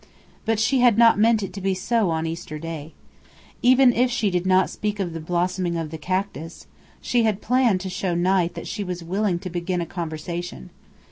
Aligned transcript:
But 0.45 0.59
she 0.59 0.79
had 0.79 0.97
not 0.97 1.19
meant 1.19 1.43
it 1.43 1.53
to 1.53 1.61
be 1.61 1.75
so 1.75 2.09
on 2.09 2.23
this 2.23 2.31
Easter 2.33 2.57
Day. 2.57 2.95
Even 3.61 3.93
if 3.93 4.09
she 4.09 4.31
did 4.31 4.47
not 4.47 4.71
speak 4.71 4.99
of 4.99 5.13
the 5.13 5.19
blossoming 5.19 5.77
of 5.77 5.91
the 5.91 5.97
cactus, 5.99 6.65
she 7.01 7.21
had 7.21 7.39
planned 7.39 7.81
to 7.81 7.89
show 7.91 8.15
Knight 8.15 8.55
that 8.55 8.67
she 8.67 8.83
was 8.83 9.03
willing 9.03 9.37
to 9.37 9.49
begin 9.51 9.79
a 9.79 9.85
conversation. 9.85 10.71